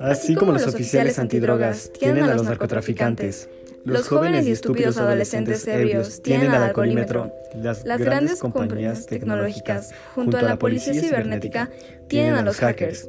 Así 0.00 0.34
como 0.34 0.52
los 0.52 0.66
oficiales 0.66 1.18
antidrogas 1.18 1.92
tienen 1.92 2.24
a 2.24 2.34
los 2.34 2.44
narcotraficantes, 2.44 3.48
los 3.84 4.08
jóvenes 4.08 4.46
y 4.46 4.52
estúpidos 4.52 4.98
adolescentes 4.98 5.66
ebrios 5.66 6.22
tienen 6.22 6.50
al 6.52 6.62
alcoholímetro, 6.64 7.32
las 7.54 8.00
grandes 8.00 8.38
compañías 8.38 9.06
tecnológicas 9.06 9.92
junto 10.14 10.36
a 10.36 10.42
la 10.42 10.58
policía 10.58 10.94
cibernética 10.94 11.70
tienen 12.08 12.34
a 12.34 12.42
los 12.42 12.58
hackers. 12.58 13.08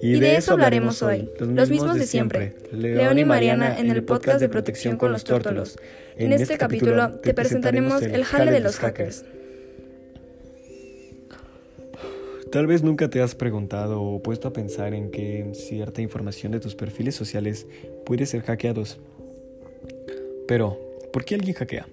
Y 0.00 0.18
de 0.18 0.36
eso 0.36 0.52
hablaremos 0.54 1.00
hoy, 1.02 1.30
los 1.38 1.70
mismos 1.70 1.96
de 1.96 2.06
siempre, 2.06 2.54
León 2.72 3.18
y 3.18 3.24
Mariana 3.24 3.78
en 3.78 3.90
el 3.90 4.02
podcast 4.02 4.40
de 4.40 4.48
protección 4.48 4.96
con 4.96 5.12
los 5.12 5.22
tórtolos. 5.22 5.78
En 6.16 6.32
este 6.32 6.58
capítulo 6.58 7.12
te 7.12 7.34
presentaremos 7.34 8.02
el 8.02 8.24
jale 8.24 8.50
de 8.50 8.60
los 8.60 8.76
hackers. 8.76 9.24
Tal 12.52 12.66
vez 12.66 12.82
nunca 12.82 13.08
te 13.08 13.22
has 13.22 13.34
preguntado 13.34 14.02
o 14.02 14.22
puesto 14.22 14.46
a 14.46 14.52
pensar 14.52 14.92
en 14.92 15.10
que 15.10 15.52
cierta 15.54 16.02
información 16.02 16.52
de 16.52 16.60
tus 16.60 16.74
perfiles 16.74 17.14
sociales 17.14 17.66
puede 18.04 18.26
ser 18.26 18.42
hackeados. 18.42 19.00
Pero, 20.46 20.78
¿por 21.14 21.24
qué 21.24 21.36
alguien 21.36 21.54
hackea? 21.54 21.86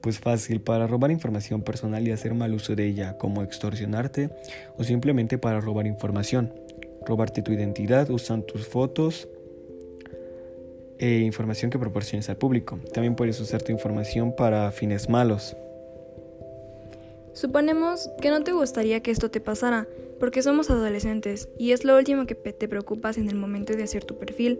Pues 0.00 0.20
fácil, 0.20 0.60
para 0.60 0.86
robar 0.86 1.10
información 1.10 1.62
personal 1.62 2.06
y 2.06 2.12
hacer 2.12 2.34
mal 2.34 2.54
uso 2.54 2.76
de 2.76 2.86
ella, 2.86 3.18
como 3.18 3.42
extorsionarte 3.42 4.30
o 4.78 4.84
simplemente 4.84 5.38
para 5.38 5.60
robar 5.60 5.88
información. 5.88 6.54
Robarte 7.04 7.42
tu 7.42 7.50
identidad, 7.50 8.08
usan 8.08 8.42
tus 8.46 8.64
fotos 8.64 9.26
e 11.00 11.18
información 11.18 11.68
que 11.68 11.80
proporciones 11.80 12.30
al 12.30 12.36
público. 12.36 12.78
También 12.94 13.16
puedes 13.16 13.40
usar 13.40 13.60
tu 13.60 13.72
información 13.72 14.36
para 14.36 14.70
fines 14.70 15.08
malos. 15.08 15.56
Suponemos 17.36 18.08
que 18.22 18.30
no 18.30 18.42
te 18.42 18.52
gustaría 18.52 19.00
que 19.00 19.10
esto 19.10 19.30
te 19.30 19.42
pasara, 19.42 19.86
porque 20.18 20.40
somos 20.40 20.70
adolescentes 20.70 21.50
y 21.58 21.72
es 21.72 21.84
lo 21.84 21.94
último 21.94 22.24
que 22.24 22.34
te 22.34 22.66
preocupas 22.66 23.18
en 23.18 23.28
el 23.28 23.34
momento 23.34 23.74
de 23.74 23.82
hacer 23.82 24.06
tu 24.06 24.16
perfil, 24.16 24.58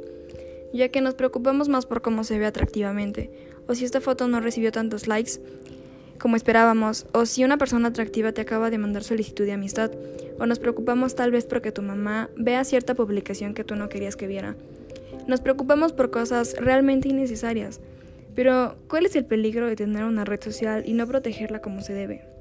ya 0.74 0.90
que 0.90 1.00
nos 1.00 1.14
preocupamos 1.14 1.70
más 1.70 1.86
por 1.86 2.02
cómo 2.02 2.22
se 2.22 2.38
ve 2.38 2.44
atractivamente, 2.44 3.30
o 3.66 3.74
si 3.74 3.86
esta 3.86 4.02
foto 4.02 4.28
no 4.28 4.40
recibió 4.40 4.72
tantos 4.72 5.06
likes 5.06 5.40
como 6.20 6.36
esperábamos, 6.36 7.06
o 7.14 7.24
si 7.24 7.44
una 7.44 7.56
persona 7.56 7.88
atractiva 7.88 8.32
te 8.32 8.42
acaba 8.42 8.68
de 8.68 8.76
mandar 8.76 9.04
solicitud 9.04 9.46
de 9.46 9.52
amistad, 9.52 9.90
o 10.38 10.44
nos 10.44 10.58
preocupamos 10.58 11.14
tal 11.14 11.30
vez 11.30 11.46
porque 11.46 11.72
tu 11.72 11.80
mamá 11.80 12.28
vea 12.36 12.62
cierta 12.62 12.94
publicación 12.94 13.54
que 13.54 13.64
tú 13.64 13.74
no 13.74 13.88
querías 13.88 14.16
que 14.16 14.26
viera. 14.26 14.54
Nos 15.26 15.40
preocupamos 15.40 15.94
por 15.94 16.10
cosas 16.10 16.54
realmente 16.58 17.08
innecesarias, 17.08 17.80
pero 18.34 18.76
¿cuál 18.86 19.06
es 19.06 19.16
el 19.16 19.24
peligro 19.24 19.66
de 19.66 19.76
tener 19.76 20.04
una 20.04 20.26
red 20.26 20.42
social 20.42 20.82
y 20.84 20.92
no 20.92 21.06
protegerla 21.06 21.62
como 21.62 21.80
se 21.80 21.94
debe? 21.94 22.35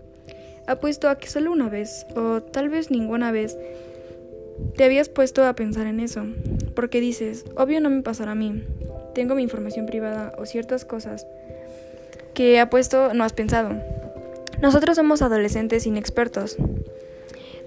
Apuesto 0.68 1.10
a 1.10 1.18
que 1.18 1.28
solo 1.28 1.52
una 1.52 1.70
vez, 1.70 2.06
o 2.16 2.42
tal 2.42 2.70
vez 2.70 2.92
ninguna 2.92 3.32
vez, 3.32 3.58
te 4.76 4.84
habías 4.84 5.10
puesto 5.10 5.44
a 5.44 5.54
pensar 5.54 5.88
en 5.88 6.00
eso, 6.00 6.26
porque 6.76 7.02
dices, 7.02 7.46
obvio 7.56 7.82
no 7.82 7.90
me 7.90 8.02
pasará 8.02 8.32
a 8.32 8.36
mí, 8.36 8.64
tengo 9.14 9.36
mi 9.36 9.44
información 9.44 9.86
privada 9.86 10.34
o 10.38 10.46
ciertas 10.46 10.86
cosas 10.86 11.28
que 12.34 12.60
apuesto 12.60 13.14
no 13.14 13.24
has 13.24 13.34
pensado. 13.34 13.72
Nosotros 14.62 14.98
somos 14.98 15.22
adolescentes 15.22 15.86
inexpertos. 15.86 16.58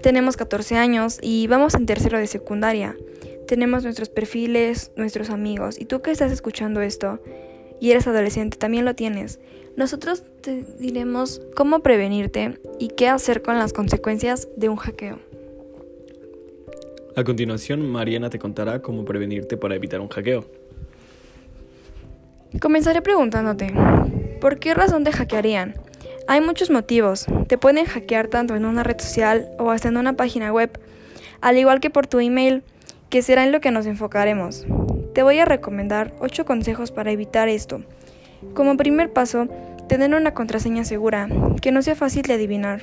Tenemos 0.01 0.37
14 0.37 0.75
años 0.75 1.17
y 1.21 1.47
vamos 1.47 1.73
en 1.73 1.85
tercero 1.85 2.17
de 2.17 2.27
secundaria. 2.27 2.95
Tenemos 3.47 3.83
nuestros 3.83 4.09
perfiles, 4.09 4.91
nuestros 4.95 5.29
amigos. 5.29 5.79
Y 5.79 5.85
tú 5.85 6.01
que 6.01 6.11
estás 6.11 6.31
escuchando 6.31 6.81
esto 6.81 7.19
y 7.79 7.91
eres 7.91 8.07
adolescente, 8.07 8.57
también 8.57 8.85
lo 8.85 8.95
tienes. 8.95 9.39
Nosotros 9.75 10.23
te 10.41 10.63
diremos 10.79 11.41
cómo 11.55 11.79
prevenirte 11.79 12.59
y 12.79 12.89
qué 12.89 13.07
hacer 13.07 13.41
con 13.41 13.57
las 13.57 13.73
consecuencias 13.73 14.47
de 14.57 14.69
un 14.69 14.75
hackeo. 14.75 15.19
A 17.15 17.23
continuación, 17.23 17.89
Mariana 17.89 18.29
te 18.29 18.39
contará 18.39 18.81
cómo 18.81 19.05
prevenirte 19.05 19.57
para 19.57 19.75
evitar 19.75 19.99
un 19.99 20.09
hackeo. 20.09 20.45
Comenzaré 22.59 23.01
preguntándote, 23.01 23.73
¿por 24.41 24.59
qué 24.59 24.73
razón 24.73 25.03
te 25.03 25.11
hackearían? 25.11 25.75
Hay 26.27 26.41
muchos 26.41 26.69
motivos. 26.69 27.25
Te 27.47 27.57
pueden 27.57 27.85
hackear 27.85 28.27
tanto 28.27 28.55
en 28.55 28.65
una 28.65 28.83
red 28.83 28.99
social 28.99 29.49
o 29.59 29.71
hasta 29.71 29.87
en 29.87 29.97
una 29.97 30.13
página 30.13 30.51
web, 30.51 30.79
al 31.41 31.57
igual 31.57 31.79
que 31.79 31.89
por 31.89 32.07
tu 32.07 32.19
email, 32.19 32.63
que 33.09 33.21
será 33.21 33.43
en 33.43 33.51
lo 33.51 33.61
que 33.61 33.71
nos 33.71 33.85
enfocaremos. 33.85 34.65
Te 35.13 35.23
voy 35.23 35.39
a 35.39 35.45
recomendar 35.45 36.13
8 36.19 36.45
consejos 36.45 36.91
para 36.91 37.11
evitar 37.11 37.49
esto. 37.49 37.81
Como 38.53 38.77
primer 38.77 39.11
paso, 39.11 39.47
tener 39.87 40.13
una 40.13 40.33
contraseña 40.33 40.85
segura, 40.85 41.27
que 41.61 41.71
no 41.71 41.81
sea 41.81 41.95
fácil 41.95 42.21
de 42.23 42.33
adivinar, 42.35 42.81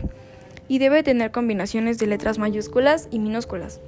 y 0.69 0.78
debe 0.78 1.03
tener 1.03 1.31
combinaciones 1.31 1.98
de 1.98 2.09
letras 2.09 2.38
mayúsculas 2.38 3.09
y 3.10 3.20
minúsculas. 3.20 3.81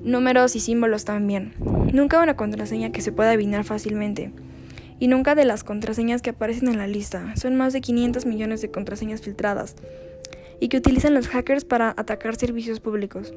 Números 0.00 0.56
y 0.56 0.60
símbolos 0.60 1.04
también. 1.04 1.54
Nunca 1.92 2.22
una 2.22 2.36
contraseña 2.36 2.90
que 2.90 3.02
se 3.02 3.12
pueda 3.12 3.30
adivinar 3.30 3.64
fácilmente. 3.64 4.32
Y 4.98 5.08
nunca 5.08 5.34
de 5.34 5.44
las 5.44 5.62
contraseñas 5.62 6.22
que 6.22 6.30
aparecen 6.30 6.68
en 6.68 6.78
la 6.78 6.86
lista. 6.86 7.36
Son 7.36 7.54
más 7.56 7.72
de 7.72 7.82
500 7.82 8.24
millones 8.24 8.62
de 8.62 8.70
contraseñas 8.70 9.20
filtradas 9.20 9.76
y 10.58 10.68
que 10.68 10.78
utilizan 10.78 11.12
los 11.12 11.28
hackers 11.28 11.64
para 11.64 11.90
atacar 11.90 12.36
servicios 12.36 12.80
públicos. 12.80 13.34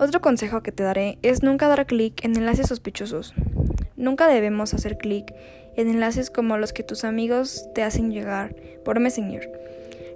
Otro 0.00 0.20
consejo 0.20 0.62
que 0.62 0.70
te 0.70 0.84
daré 0.84 1.18
es 1.22 1.42
nunca 1.42 1.66
dar 1.66 1.84
clic 1.84 2.24
en 2.24 2.36
enlaces 2.36 2.68
sospechosos. 2.68 3.34
Nunca 3.96 4.28
debemos 4.28 4.72
hacer 4.72 4.96
clic 4.96 5.34
en 5.76 5.88
enlaces 5.88 6.30
como 6.30 6.56
los 6.56 6.72
que 6.72 6.84
tus 6.84 7.02
amigos 7.02 7.68
te 7.74 7.82
hacen 7.82 8.12
llegar 8.12 8.54
por 8.84 9.00
Messenger. 9.00 9.50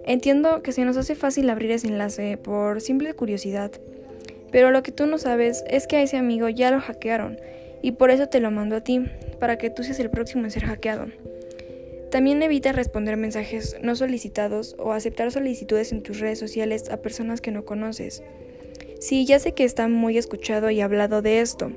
Entiendo 0.06 0.62
que 0.62 0.70
se 0.70 0.84
nos 0.84 0.96
hace 0.96 1.16
fácil 1.16 1.50
abrir 1.50 1.72
ese 1.72 1.88
enlace 1.88 2.36
por 2.36 2.80
simple 2.80 3.12
curiosidad, 3.14 3.72
pero 4.52 4.70
lo 4.70 4.84
que 4.84 4.92
tú 4.92 5.06
no 5.06 5.18
sabes 5.18 5.64
es 5.68 5.88
que 5.88 5.96
a 5.96 6.02
ese 6.02 6.16
amigo 6.16 6.48
ya 6.48 6.70
lo 6.70 6.80
hackearon 6.80 7.38
y 7.82 7.92
por 7.92 8.10
eso 8.10 8.28
te 8.28 8.38
lo 8.38 8.52
mando 8.52 8.76
a 8.76 8.82
ti, 8.82 9.04
para 9.40 9.58
que 9.58 9.70
tú 9.70 9.82
seas 9.82 9.98
el 9.98 10.10
próximo 10.10 10.44
en 10.44 10.52
ser 10.52 10.64
hackeado. 10.64 11.06
También 12.12 12.42
evita 12.42 12.70
responder 12.70 13.16
mensajes 13.16 13.76
no 13.82 13.96
solicitados 13.96 14.76
o 14.78 14.92
aceptar 14.92 15.32
solicitudes 15.32 15.90
en 15.90 16.02
tus 16.02 16.20
redes 16.20 16.38
sociales 16.38 16.88
a 16.90 16.98
personas 16.98 17.40
que 17.40 17.50
no 17.50 17.64
conoces. 17.64 18.22
Sí, 19.02 19.26
ya 19.26 19.40
sé 19.40 19.50
que 19.50 19.64
está 19.64 19.88
muy 19.88 20.16
escuchado 20.16 20.70
y 20.70 20.80
hablado 20.80 21.22
de 21.22 21.40
esto, 21.40 21.72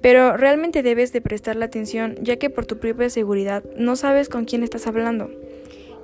pero 0.00 0.36
realmente 0.36 0.84
debes 0.84 1.12
de 1.12 1.20
prestarle 1.20 1.64
atención 1.64 2.14
ya 2.22 2.36
que 2.36 2.50
por 2.50 2.66
tu 2.66 2.78
propia 2.78 3.10
seguridad 3.10 3.64
no 3.76 3.96
sabes 3.96 4.28
con 4.28 4.44
quién 4.44 4.62
estás 4.62 4.86
hablando 4.86 5.28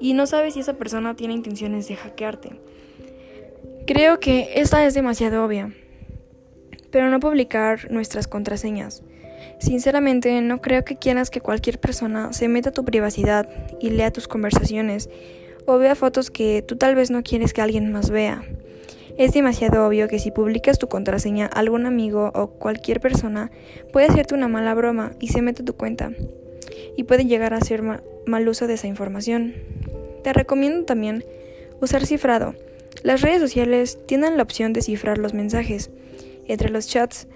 y 0.00 0.14
no 0.14 0.26
sabes 0.26 0.54
si 0.54 0.60
esa 0.60 0.72
persona 0.72 1.14
tiene 1.14 1.34
intenciones 1.34 1.86
de 1.86 1.94
hackearte. 1.94 2.58
Creo 3.86 4.19
que 4.19 4.50
esta 4.56 4.84
es 4.84 4.94
demasiado 4.94 5.44
obvia. 5.44 5.72
Pero 6.90 7.08
no 7.08 7.20
publicar 7.20 7.88
nuestras 7.92 8.26
contraseñas. 8.26 9.04
Sinceramente, 9.60 10.40
no 10.40 10.60
creo 10.60 10.84
que 10.84 10.96
quieras 10.96 11.30
que 11.30 11.40
cualquier 11.40 11.78
persona 11.78 12.32
se 12.32 12.48
meta 12.48 12.70
a 12.70 12.72
tu 12.72 12.84
privacidad 12.84 13.48
y 13.80 13.90
lea 13.90 14.10
tus 14.10 14.26
conversaciones 14.26 15.08
o 15.66 15.78
vea 15.78 15.94
fotos 15.94 16.32
que 16.32 16.62
tú 16.66 16.75
tal 16.75 16.96
vez 16.96 17.12
no 17.12 17.22
quieres 17.22 17.52
que 17.52 17.62
alguien 17.62 17.92
más 17.92 18.10
vea. 18.10 18.42
Es 19.19 19.33
demasiado 19.33 19.84
obvio 19.84 20.06
que 20.06 20.21
si 20.21 20.31
publicas 20.31 20.79
tu 20.79 20.87
contraseña 20.87 21.47
a 21.47 21.59
algún 21.59 21.87
amigo 21.87 22.31
o 22.37 22.51
cualquier 22.51 23.01
persona, 23.01 23.51
puede 23.93 24.06
hacerte 24.06 24.37
una 24.37 24.47
mala 24.47 24.75
broma 24.75 25.11
y 25.19 25.27
se 25.29 25.43
mete 25.43 25.65
tu 25.65 25.75
cuenta. 25.75 26.12
Y 26.97 27.03
puede 27.03 27.27
llegar 27.27 27.53
a 27.53 27.56
hacer 27.56 27.83
mal 27.83 28.49
uso 28.49 28.69
de 28.69 28.75
esa 28.75 28.87
información. 28.87 29.55
Te 30.23 30.33
recomiendo 30.33 30.84
también 30.84 31.25
usar 31.81 32.06
cifrado. 32.06 32.55
Las 33.03 33.21
redes 33.21 33.41
sociales 33.41 33.99
tienen 34.06 34.37
la 34.37 34.45
opción 34.45 34.73
de 34.73 34.83
cifrar 34.83 35.19
los 35.19 35.35
mensajes 35.35 35.91
entre 36.47 36.71
los 36.71 36.87
chats 36.87 37.27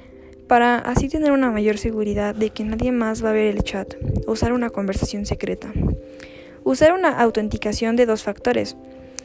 para 0.46 0.78
así 0.78 1.08
tener 1.08 1.32
una 1.32 1.50
mayor 1.50 1.78
seguridad 1.78 2.32
de 2.32 2.50
que 2.50 2.62
nadie 2.62 2.92
más 2.92 3.24
va 3.24 3.30
a 3.30 3.32
ver 3.32 3.46
el 3.46 3.64
chat. 3.64 3.94
Usar 4.28 4.52
una 4.52 4.70
conversación 4.70 5.26
secreta. 5.26 5.72
Usar 6.62 6.92
una 6.92 7.20
autenticación 7.20 7.96
de 7.96 8.06
dos 8.06 8.22
factores. 8.22 8.76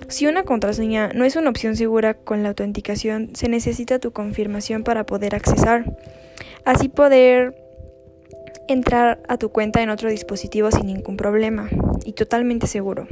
Si 0.07 0.25
una 0.25 0.43
contraseña 0.43 1.09
no 1.13 1.25
es 1.25 1.35
una 1.35 1.49
opción 1.49 1.75
segura 1.75 2.13
con 2.13 2.43
la 2.43 2.49
autenticación, 2.49 3.35
se 3.35 3.49
necesita 3.49 3.99
tu 3.99 4.11
confirmación 4.11 4.83
para 4.83 5.05
poder 5.05 5.35
accesar. 5.35 5.97
Así 6.63 6.87
poder 6.87 7.55
entrar 8.67 9.19
a 9.27 9.37
tu 9.37 9.49
cuenta 9.49 9.81
en 9.81 9.89
otro 9.89 10.09
dispositivo 10.09 10.71
sin 10.71 10.87
ningún 10.87 11.17
problema 11.17 11.69
y 12.05 12.13
totalmente 12.13 12.67
seguro. 12.67 13.07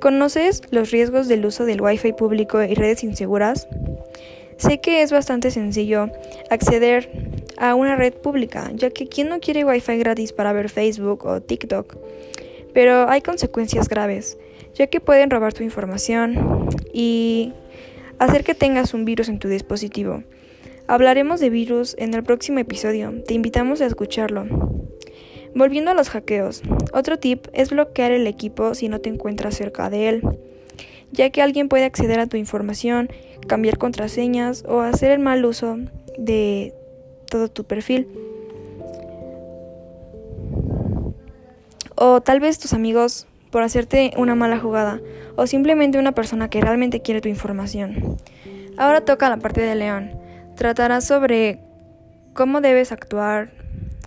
¿Conoces 0.00 0.62
los 0.70 0.90
riesgos 0.90 1.26
del 1.28 1.44
uso 1.44 1.64
del 1.64 1.80
Wi-Fi 1.80 2.12
público 2.12 2.62
y 2.62 2.74
redes 2.74 3.02
inseguras? 3.02 3.68
Sé 4.56 4.80
que 4.80 5.02
es 5.02 5.12
bastante 5.12 5.50
sencillo 5.50 6.10
acceder 6.50 7.10
a 7.56 7.74
una 7.74 7.96
red 7.96 8.14
pública, 8.14 8.70
ya 8.74 8.90
que 8.90 9.08
¿quién 9.08 9.28
no 9.28 9.40
quiere 9.40 9.64
Wi-Fi 9.64 9.98
gratis 9.98 10.32
para 10.32 10.52
ver 10.52 10.68
Facebook 10.68 11.24
o 11.26 11.40
TikTok? 11.40 11.96
Pero 12.72 13.08
hay 13.08 13.22
consecuencias 13.22 13.88
graves 13.88 14.38
ya 14.74 14.86
que 14.86 15.00
pueden 15.00 15.30
robar 15.30 15.52
tu 15.52 15.62
información 15.62 16.68
y 16.92 17.52
hacer 18.18 18.44
que 18.44 18.54
tengas 18.54 18.94
un 18.94 19.04
virus 19.04 19.28
en 19.28 19.38
tu 19.38 19.48
dispositivo. 19.48 20.22
Hablaremos 20.86 21.40
de 21.40 21.50
virus 21.50 21.94
en 21.98 22.14
el 22.14 22.22
próximo 22.22 22.58
episodio, 22.58 23.22
te 23.26 23.34
invitamos 23.34 23.80
a 23.80 23.86
escucharlo. 23.86 24.46
Volviendo 25.54 25.90
a 25.90 25.94
los 25.94 26.08
hackeos, 26.10 26.62
otro 26.92 27.18
tip 27.18 27.46
es 27.52 27.70
bloquear 27.70 28.12
el 28.12 28.26
equipo 28.26 28.74
si 28.74 28.88
no 28.88 29.00
te 29.00 29.08
encuentras 29.08 29.54
cerca 29.54 29.90
de 29.90 30.08
él, 30.08 30.22
ya 31.12 31.30
que 31.30 31.42
alguien 31.42 31.68
puede 31.68 31.84
acceder 31.84 32.20
a 32.20 32.26
tu 32.26 32.36
información, 32.36 33.10
cambiar 33.46 33.78
contraseñas 33.78 34.64
o 34.66 34.80
hacer 34.80 35.10
el 35.10 35.18
mal 35.20 35.44
uso 35.44 35.78
de 36.18 36.74
todo 37.30 37.48
tu 37.48 37.64
perfil. 37.64 38.08
O 41.94 42.20
tal 42.20 42.40
vez 42.40 42.58
tus 42.58 42.72
amigos 42.72 43.27
por 43.50 43.62
hacerte 43.62 44.12
una 44.16 44.34
mala 44.34 44.58
jugada 44.58 45.00
o 45.36 45.46
simplemente 45.46 45.98
una 45.98 46.12
persona 46.12 46.50
que 46.50 46.60
realmente 46.60 47.00
quiere 47.00 47.20
tu 47.20 47.28
información. 47.28 48.16
Ahora 48.76 49.00
toca 49.00 49.28
la 49.28 49.38
parte 49.38 49.60
de 49.60 49.74
León. 49.74 50.10
Tratará 50.56 51.00
sobre 51.00 51.60
cómo 52.34 52.60
debes 52.60 52.92
actuar 52.92 53.50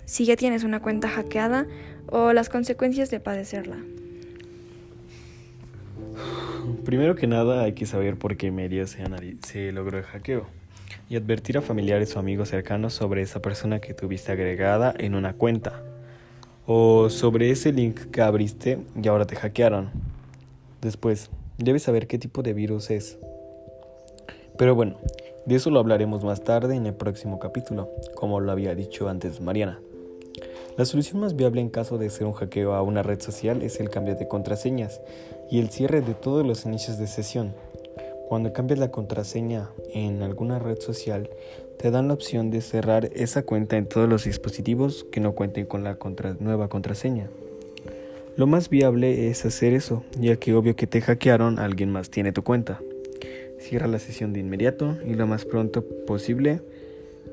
si 0.05 0.25
ya 0.25 0.35
tienes 0.35 0.63
una 0.63 0.81
cuenta 0.81 1.09
hackeada 1.09 1.65
o 2.07 2.33
las 2.33 2.49
consecuencias 2.49 3.09
de 3.09 3.19
padecerla. 3.19 3.77
Primero 6.85 7.15
que 7.15 7.27
nada 7.27 7.63
hay 7.63 7.73
que 7.73 7.85
saber 7.85 8.17
por 8.17 8.38
qué 8.38 8.51
medio 8.51 8.85
se, 8.88 9.03
se 9.41 9.71
logró 9.71 9.97
el 9.97 10.03
hackeo 10.03 10.47
y 11.09 11.15
advertir 11.15 11.57
a 11.57 11.61
familiares 11.61 12.15
o 12.15 12.19
amigos 12.19 12.49
cercanos 12.49 12.93
sobre 12.93 13.21
esa 13.21 13.41
persona 13.41 13.79
que 13.79 13.93
tuviste 13.93 14.31
agregada 14.31 14.93
en 14.97 15.15
una 15.15 15.33
cuenta 15.33 15.81
o 16.65 17.09
sobre 17.09 17.51
ese 17.51 17.71
link 17.71 18.11
que 18.11 18.21
abriste 18.21 18.79
y 19.01 19.07
ahora 19.07 19.25
te 19.25 19.35
hackearon. 19.35 19.89
Después, 20.81 21.29
debes 21.57 21.83
saber 21.83 22.07
qué 22.07 22.17
tipo 22.17 22.43
de 22.43 22.53
virus 22.53 22.89
es. 22.89 23.17
Pero 24.57 24.75
bueno, 24.75 24.97
de 25.45 25.55
eso 25.55 25.69
lo 25.69 25.79
hablaremos 25.79 26.23
más 26.23 26.43
tarde 26.43 26.75
en 26.75 26.85
el 26.85 26.93
próximo 26.93 27.39
capítulo, 27.39 27.89
como 28.15 28.39
lo 28.39 28.51
había 28.51 28.75
dicho 28.75 29.09
antes 29.09 29.41
Mariana. 29.41 29.79
La 30.77 30.85
solución 30.85 31.19
más 31.19 31.35
viable 31.35 31.61
en 31.61 31.69
caso 31.69 31.97
de 31.97 32.09
ser 32.09 32.27
un 32.27 32.33
hackeo 32.33 32.73
a 32.73 32.81
una 32.81 33.03
red 33.03 33.19
social 33.21 33.61
es 33.61 33.79
el 33.79 33.89
cambio 33.89 34.15
de 34.15 34.27
contraseñas 34.27 35.01
y 35.49 35.59
el 35.59 35.69
cierre 35.69 36.01
de 36.01 36.13
todos 36.13 36.45
los 36.45 36.65
inicios 36.65 36.97
de 36.97 37.07
sesión. 37.07 37.53
Cuando 38.29 38.53
cambias 38.53 38.79
la 38.79 38.91
contraseña 38.91 39.69
en 39.93 40.23
alguna 40.23 40.59
red 40.59 40.79
social, 40.79 41.29
te 41.81 41.89
dan 41.89 42.07
la 42.07 42.13
opción 42.13 42.51
de 42.51 42.61
cerrar 42.61 43.09
esa 43.15 43.41
cuenta 43.41 43.75
en 43.75 43.87
todos 43.87 44.07
los 44.07 44.25
dispositivos 44.25 45.03
que 45.11 45.19
no 45.19 45.31
cuenten 45.31 45.65
con 45.65 45.83
la 45.83 45.97
nueva 46.39 46.67
contraseña. 46.67 47.27
Lo 48.37 48.45
más 48.45 48.69
viable 48.69 49.29
es 49.29 49.45
hacer 49.45 49.73
eso, 49.73 50.03
ya 50.19 50.35
que 50.35 50.53
obvio 50.53 50.75
que 50.75 50.85
te 50.85 51.01
hackearon, 51.01 51.57
alguien 51.57 51.91
más 51.91 52.11
tiene 52.11 52.33
tu 52.33 52.43
cuenta. 52.43 52.79
Cierra 53.59 53.87
la 53.87 53.97
sesión 53.97 54.31
de 54.31 54.39
inmediato 54.41 54.95
y 55.07 55.15
lo 55.15 55.25
más 55.25 55.43
pronto 55.43 55.83
posible 56.05 56.61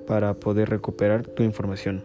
para 0.06 0.32
poder 0.32 0.70
recuperar 0.70 1.26
tu 1.26 1.42
información. 1.42 2.02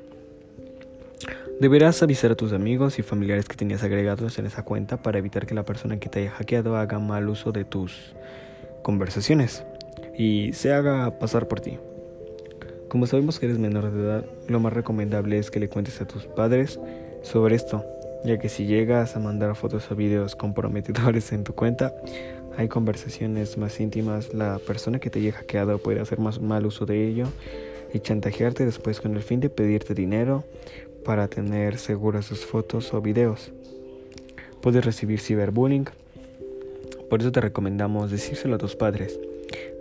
Deberás 1.61 2.03
avisar 2.03 2.33
a 2.33 2.35
tus 2.35 2.51
amigos 2.51 2.99
y 2.99 3.03
familiares 3.03 3.47
que 3.47 3.55
tenías 3.55 3.83
agregados 3.83 4.37
en 4.37 4.47
esa 4.47 4.63
cuenta 4.63 5.01
para 5.01 5.17
evitar 5.17 5.45
que 5.45 5.55
la 5.55 5.63
persona 5.63 5.97
que 5.97 6.09
te 6.09 6.19
haya 6.19 6.31
hackeado 6.31 6.75
haga 6.75 6.99
mal 6.99 7.29
uso 7.29 7.53
de 7.53 7.63
tus 7.63 8.15
conversaciones 8.81 9.63
y 10.17 10.51
se 10.51 10.73
haga 10.73 11.19
pasar 11.19 11.47
por 11.47 11.61
ti. 11.61 11.79
Como 12.93 13.07
sabemos 13.07 13.39
que 13.39 13.47
eres 13.47 13.57
menor 13.57 13.91
de 13.91 14.03
edad, 14.03 14.25
lo 14.47 14.59
más 14.59 14.71
recomendable 14.71 15.39
es 15.39 15.49
que 15.49 15.59
le 15.59 15.67
cuentes 15.67 15.99
a 15.99 16.05
tus 16.05 16.27
padres 16.27 16.79
sobre 17.23 17.55
esto, 17.55 17.83
ya 18.23 18.37
que 18.37 18.49
si 18.49 18.67
llegas 18.67 19.15
a 19.15 19.19
mandar 19.19 19.55
fotos 19.55 19.89
o 19.89 19.95
videos 19.95 20.35
comprometedores 20.35 21.31
en 21.31 21.43
tu 21.43 21.55
cuenta, 21.55 21.95
hay 22.55 22.67
conversaciones 22.67 23.57
más 23.57 23.79
íntimas, 23.79 24.35
la 24.35 24.59
persona 24.59 24.99
que 24.99 25.09
te 25.09 25.17
haya 25.17 25.31
hackeado 25.31 25.79
puede 25.79 26.01
hacer 26.01 26.19
más 26.19 26.39
mal 26.39 26.67
uso 26.67 26.85
de 26.85 27.07
ello 27.07 27.25
y 27.95 27.99
chantajearte 27.99 28.63
después 28.63 29.01
con 29.01 29.15
el 29.15 29.23
fin 29.23 29.39
de 29.39 29.49
pedirte 29.49 29.95
dinero 29.95 30.43
para 31.03 31.27
tener 31.27 31.79
seguras 31.79 32.25
sus 32.25 32.45
fotos 32.45 32.93
o 32.93 33.01
videos. 33.01 33.51
Puedes 34.61 34.85
recibir 34.85 35.19
ciberbullying, 35.19 35.87
por 37.09 37.21
eso 37.21 37.31
te 37.31 37.41
recomendamos 37.41 38.11
decírselo 38.11 38.53
a 38.53 38.59
tus 38.59 38.75
padres. 38.75 39.19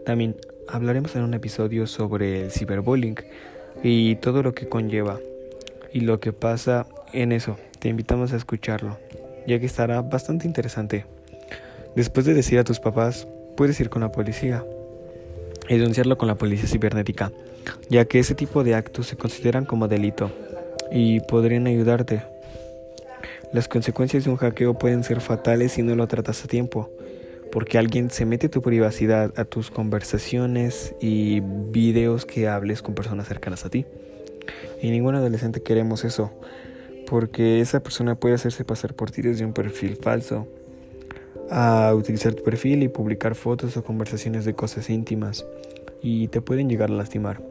También 0.06 0.34
hablaremos 0.68 1.14
en 1.16 1.22
un 1.22 1.34
episodio 1.34 1.86
sobre 1.86 2.44
el 2.44 2.50
ciberbullying 2.50 3.16
y 3.82 4.16
todo 4.16 4.42
lo 4.42 4.54
que 4.54 4.68
conlleva 4.68 5.18
y 5.92 6.00
lo 6.00 6.20
que 6.20 6.32
pasa 6.32 6.86
en 7.12 7.32
eso. 7.32 7.56
Te 7.78 7.88
invitamos 7.88 8.32
a 8.32 8.36
escucharlo, 8.36 8.98
ya 9.46 9.58
que 9.58 9.66
estará 9.66 10.00
bastante 10.02 10.46
interesante. 10.46 11.04
Después 11.94 12.26
de 12.26 12.34
decir 12.34 12.58
a 12.58 12.64
tus 12.64 12.80
papás, 12.80 13.26
puedes 13.56 13.78
ir 13.80 13.90
con 13.90 14.02
la 14.02 14.12
policía 14.12 14.64
y 15.68 15.76
denunciarlo 15.76 16.16
con 16.16 16.28
la 16.28 16.36
policía 16.36 16.68
cibernética, 16.68 17.32
ya 17.88 18.04
que 18.04 18.18
ese 18.18 18.34
tipo 18.34 18.64
de 18.64 18.74
actos 18.74 19.06
se 19.06 19.16
consideran 19.16 19.64
como 19.64 19.88
delito 19.88 20.30
y 20.90 21.20
podrían 21.20 21.66
ayudarte. 21.66 22.22
Las 23.52 23.68
consecuencias 23.68 24.24
de 24.24 24.30
un 24.30 24.36
hackeo 24.36 24.74
pueden 24.74 25.04
ser 25.04 25.20
fatales 25.20 25.72
si 25.72 25.82
no 25.82 25.94
lo 25.94 26.06
tratas 26.06 26.44
a 26.44 26.48
tiempo, 26.48 26.90
porque 27.52 27.76
alguien 27.76 28.10
se 28.10 28.24
mete 28.24 28.48
tu 28.48 28.62
privacidad 28.62 29.38
a 29.38 29.44
tus 29.44 29.70
conversaciones 29.70 30.94
y 31.00 31.40
videos 31.40 32.24
que 32.24 32.48
hables 32.48 32.80
con 32.80 32.94
personas 32.94 33.28
cercanas 33.28 33.66
a 33.66 33.70
ti. 33.70 33.84
Y 34.80 34.90
ningún 34.90 35.14
adolescente 35.14 35.62
queremos 35.62 36.04
eso, 36.04 36.32
porque 37.06 37.60
esa 37.60 37.82
persona 37.82 38.14
puede 38.14 38.36
hacerse 38.36 38.64
pasar 38.64 38.94
por 38.94 39.10
ti 39.10 39.20
desde 39.20 39.44
un 39.44 39.52
perfil 39.52 39.96
falso, 39.96 40.48
a 41.50 41.94
utilizar 41.94 42.32
tu 42.32 42.42
perfil 42.42 42.82
y 42.82 42.88
publicar 42.88 43.34
fotos 43.34 43.76
o 43.76 43.84
conversaciones 43.84 44.46
de 44.46 44.54
cosas 44.54 44.88
íntimas, 44.88 45.44
y 46.00 46.28
te 46.28 46.40
pueden 46.40 46.70
llegar 46.70 46.90
a 46.90 46.94
lastimar. 46.94 47.42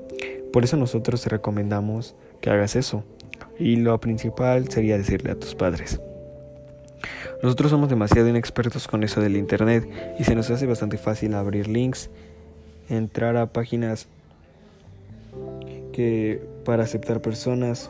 Por 0.52 0.64
eso 0.64 0.78
nosotros 0.78 1.22
te 1.22 1.30
recomendamos 1.30 2.16
que 2.42 2.50
hagas 2.50 2.76
eso, 2.76 3.04
y 3.60 3.76
lo 3.76 4.00
principal 4.00 4.68
sería 4.70 4.98
decirle 4.98 5.32
a 5.32 5.40
tus 5.40 5.54
padres. 5.54 6.02
Nosotros 7.44 7.72
somos 7.72 7.90
demasiado 7.90 8.28
inexpertos 8.28 8.88
con 8.88 9.04
eso 9.04 9.22
del 9.22 9.36
Internet 9.36 9.90
y 10.20 10.24
se 10.24 10.36
nos 10.36 10.50
hace 10.52 10.66
bastante 10.66 10.98
fácil 10.98 11.34
abrir 11.34 11.68
links, 11.68 12.10
entrar 12.90 13.36
a 13.38 13.48
páginas 13.48 14.08
que 15.92 16.42
para 16.66 16.84
aceptar 16.84 17.22
personas 17.22 17.90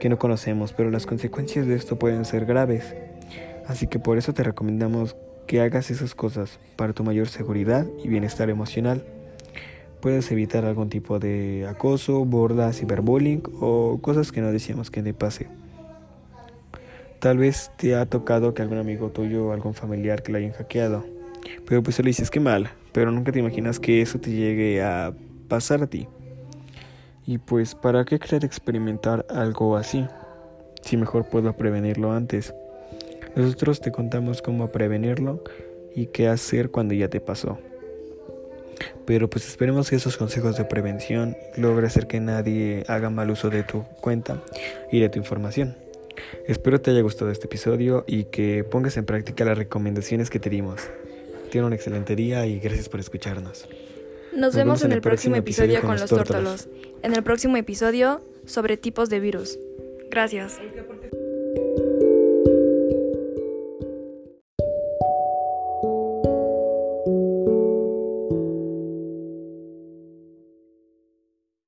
que 0.00 0.08
no 0.08 0.18
conocemos, 0.18 0.72
pero 0.72 0.90
las 0.90 1.06
consecuencias 1.06 1.66
de 1.66 1.74
esto 1.74 1.98
pueden 1.98 2.24
ser 2.24 2.46
graves. 2.46 2.94
Así 3.66 3.86
que 3.86 3.98
por 3.98 4.18
eso 4.18 4.32
te 4.32 4.42
recomendamos 4.42 5.16
que 5.46 5.60
hagas 5.60 5.90
esas 5.90 6.14
cosas 6.14 6.58
para 6.76 6.92
tu 6.92 7.04
mayor 7.04 7.28
seguridad 7.28 7.86
y 8.02 8.08
bienestar 8.08 8.50
emocional 8.50 9.04
puedes 10.02 10.32
evitar 10.32 10.64
algún 10.64 10.90
tipo 10.90 11.20
de 11.20 11.64
acoso, 11.70 12.24
borda, 12.24 12.72
ciberbullying 12.72 13.42
o 13.60 14.00
cosas 14.02 14.32
que 14.32 14.40
no 14.40 14.50
decíamos 14.50 14.90
que 14.90 15.00
te 15.00 15.14
pase. 15.14 15.46
Tal 17.22 17.38
vez 17.38 17.70
te 17.76 17.94
ha 17.94 18.04
tocado 18.04 18.52
que 18.52 18.62
algún 18.62 18.78
amigo 18.78 19.10
tuyo 19.10 19.46
o 19.46 19.52
algún 19.52 19.74
familiar 19.74 20.24
que 20.24 20.32
lo 20.32 20.38
hayan 20.38 20.50
hackeado, 20.50 21.04
pero 21.68 21.80
pues 21.80 21.96
le 22.00 22.06
dices 22.06 22.32
que 22.32 22.40
mal, 22.40 22.70
pero 22.90 23.12
nunca 23.12 23.30
te 23.30 23.38
imaginas 23.38 23.78
que 23.78 24.02
eso 24.02 24.18
te 24.18 24.32
llegue 24.32 24.82
a 24.82 25.14
pasar 25.46 25.84
a 25.84 25.86
ti. 25.86 26.08
Y 27.24 27.38
pues, 27.38 27.76
¿para 27.76 28.04
qué 28.04 28.18
querer 28.18 28.44
experimentar 28.44 29.24
algo 29.30 29.76
así? 29.76 30.04
Si 30.80 30.96
mejor 30.96 31.28
puedo 31.28 31.56
prevenirlo 31.56 32.10
antes. 32.10 32.56
Nosotros 33.36 33.80
te 33.80 33.92
contamos 33.92 34.42
cómo 34.42 34.72
prevenirlo 34.72 35.44
y 35.94 36.06
qué 36.06 36.26
hacer 36.26 36.72
cuando 36.72 36.94
ya 36.94 37.06
te 37.06 37.20
pasó. 37.20 37.56
Pero 39.06 39.30
pues 39.30 39.46
esperemos 39.46 39.88
que 39.90 39.94
esos 39.94 40.16
consejos 40.16 40.56
de 40.56 40.64
prevención 40.64 41.36
logren 41.56 41.84
hacer 41.84 42.08
que 42.08 42.18
nadie 42.18 42.82
haga 42.88 43.10
mal 43.10 43.30
uso 43.30 43.48
de 43.48 43.62
tu 43.62 43.84
cuenta 44.00 44.42
y 44.90 44.98
de 44.98 45.08
tu 45.08 45.20
información. 45.20 45.76
Espero 46.46 46.80
te 46.80 46.90
haya 46.90 47.00
gustado 47.02 47.30
este 47.30 47.46
episodio 47.46 48.04
y 48.06 48.24
que 48.24 48.64
pongas 48.64 48.96
en 48.96 49.04
práctica 49.04 49.44
las 49.44 49.56
recomendaciones 49.56 50.30
que 50.30 50.38
te 50.38 50.50
dimos. 50.50 50.82
Tiene 51.50 51.66
un 51.66 51.72
excelente 51.72 52.16
día 52.16 52.46
y 52.46 52.58
gracias 52.58 52.88
por 52.88 53.00
escucharnos. 53.00 53.68
Nos, 54.34 54.54
vemos, 54.54 54.82
en 54.82 54.92
el 54.92 55.02
próximo 55.02 55.36
episodio 55.36 55.80
con, 55.82 55.98
los 55.98 56.08
tórtolos. 56.08 56.68
En 57.02 57.14
el 57.14 57.22
próximo 57.22 57.56
episodio 57.56 58.22
sobre 58.46 58.76
tipos 58.76 59.10
de 59.10 59.20
virus. 59.20 59.58
Gracias. 60.10 60.58